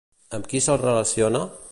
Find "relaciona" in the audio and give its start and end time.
0.85-1.47